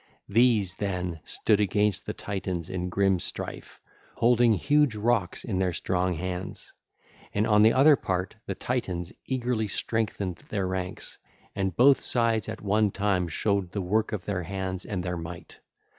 These, 0.27 0.77
then, 0.77 1.19
stood 1.25 1.59
against 1.59 2.07
the 2.07 2.13
Titans 2.15 2.71
in 2.71 2.89
grim 2.89 3.19
strife, 3.19 3.79
holding 4.15 4.53
huge 4.53 4.95
rocks 4.95 5.43
in 5.43 5.59
their 5.59 5.73
strong 5.73 6.15
hands. 6.15 6.73
And 7.35 7.45
on 7.45 7.61
the 7.61 7.73
other 7.73 7.95
part 7.95 8.33
the 8.47 8.55
Titans 8.55 9.13
eagerly 9.27 9.67
strengthened 9.67 10.37
their 10.49 10.65
ranks, 10.65 11.19
and 11.55 11.75
both 11.77 12.01
sides 12.01 12.49
at 12.49 12.61
one 12.61 12.89
time 12.89 13.27
showed 13.27 13.73
the 13.73 13.81
work 13.83 14.11
of 14.11 14.25
their 14.25 14.41
hands 14.41 14.85
and 14.85 15.03
their 15.03 15.17
might. 15.17 15.59